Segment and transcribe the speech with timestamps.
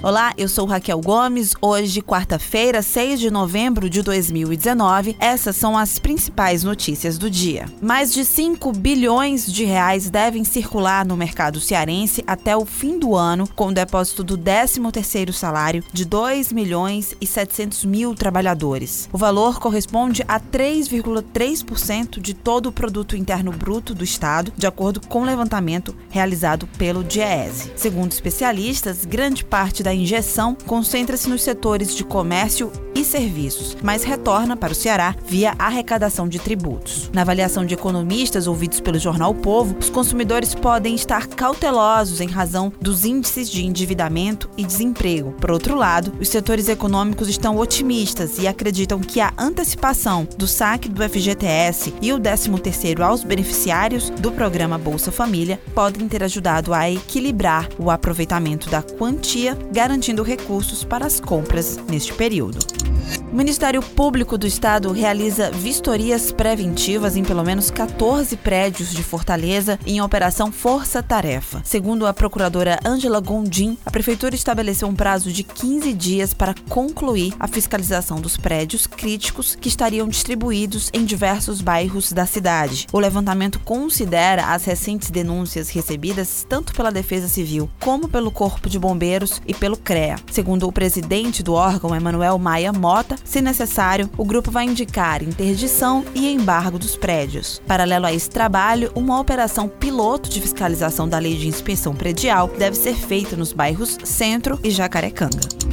[0.00, 1.54] Olá, eu sou Raquel Gomes.
[1.60, 7.66] Hoje, quarta-feira, 6 de novembro de 2019, essas são as principais notícias do dia.
[7.82, 13.16] Mais de 5 bilhões de reais devem circular no mercado cearense até o fim do
[13.16, 19.08] ano, com o depósito do 13º salário de 2 milhões e 700 mil trabalhadores.
[19.12, 25.00] O valor corresponde a 3,3% de todo o produto interno bruto do estado, de acordo
[25.08, 27.72] com o levantamento realizado pelo DIEESE.
[27.74, 34.56] Segundo especialistas, grande parte da injeção concentra-se nos setores de comércio e serviços, mas retorna
[34.56, 37.08] para o Ceará via arrecadação de tributos.
[37.12, 42.26] Na avaliação de economistas ouvidos pelo jornal o Povo, os consumidores podem estar cautelosos em
[42.26, 45.32] razão dos índices de endividamento e desemprego.
[45.32, 50.88] Por outro lado, os setores econômicos estão otimistas e acreditam que a antecipação do saque
[50.88, 56.90] do FGTS e o 13º aos beneficiários do programa Bolsa Família podem ter ajudado a
[56.90, 62.58] equilibrar o aproveitamento da quantia garantindo recursos para as compras neste período.
[63.30, 69.78] O Ministério Público do Estado realiza vistorias preventivas em pelo menos 14 prédios de Fortaleza
[69.86, 71.60] em operação Força Tarefa.
[71.64, 77.34] Segundo a procuradora Ângela Gondim, a prefeitura estabeleceu um prazo de 15 dias para concluir
[77.38, 82.86] a fiscalização dos prédios críticos que estariam distribuídos em diversos bairros da cidade.
[82.92, 88.78] O levantamento considera as recentes denúncias recebidas tanto pela Defesa Civil como pelo Corpo de
[88.78, 90.16] Bombeiros e pelo CREA.
[90.30, 92.72] Segundo o presidente do órgão, Emanuel Maia
[93.24, 97.60] Se necessário, o grupo vai indicar interdição e embargo dos prédios.
[97.66, 102.76] Paralelo a esse trabalho, uma operação piloto de fiscalização da lei de inspeção predial deve
[102.76, 105.67] ser feita nos bairros Centro e Jacarecanga.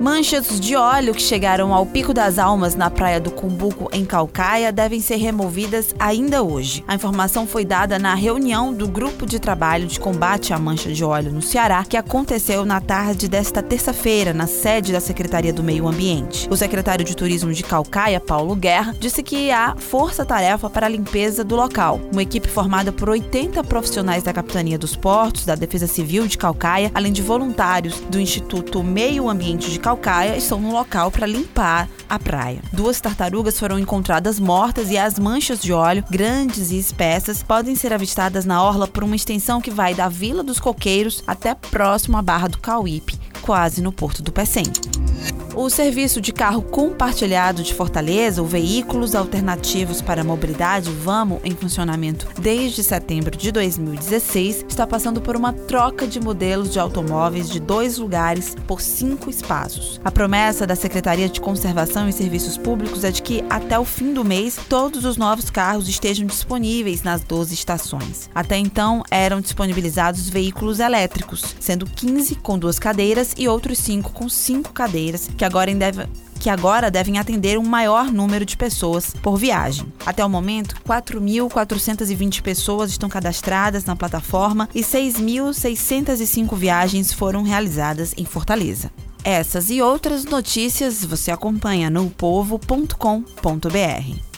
[0.00, 4.72] Manchas de óleo que chegaram ao Pico das Almas na praia do Cumbuco, em Calcaia,
[4.72, 6.82] devem ser removidas ainda hoje.
[6.88, 11.04] A informação foi dada na reunião do Grupo de Trabalho de Combate à Mancha de
[11.04, 15.86] Óleo no Ceará, que aconteceu na tarde desta terça-feira, na sede da Secretaria do Meio
[15.86, 16.48] Ambiente.
[16.50, 21.44] O secretário de Turismo de Calcaia, Paulo Guerra, disse que há força-tarefa para a limpeza
[21.44, 22.00] do local.
[22.10, 26.90] Uma equipe formada por 80 profissionais da Capitania dos Portos, da Defesa Civil de Calcaia,
[26.94, 31.88] além de voluntários do Instituto Meio Ambiente de Calcaia, Calcaia estão no local para limpar
[32.08, 32.62] a praia.
[32.72, 37.92] Duas tartarugas foram encontradas mortas e as manchas de óleo, grandes e espessas, podem ser
[37.92, 42.22] avistadas na orla por uma extensão que vai da Vila dos Coqueiros até próximo à
[42.22, 44.66] Barra do Cauípe, quase no Porto do Pecém.
[45.54, 51.50] O serviço de carro compartilhado de Fortaleza, o Veículos Alternativos para a Mobilidade, VAMO, em
[51.50, 57.58] funcionamento desde setembro de 2016, está passando por uma troca de modelos de automóveis de
[57.58, 60.00] dois lugares por cinco espaços.
[60.04, 64.14] A promessa da Secretaria de Conservação e Serviços Públicos é de que, até o fim
[64.14, 68.30] do mês, todos os novos carros estejam disponíveis nas 12 estações.
[68.32, 74.28] Até então, eram disponibilizados veículos elétricos, sendo 15 com duas cadeiras e outros 5 com
[74.28, 76.06] cinco cadeiras que agora deve,
[76.38, 79.90] que agora devem atender um maior número de pessoas por viagem.
[80.04, 88.26] Até o momento, 4.420 pessoas estão cadastradas na plataforma e 6.605 viagens foram realizadas em
[88.26, 88.92] Fortaleza.
[89.24, 94.29] Essas e outras notícias você acompanha no povo.com.br.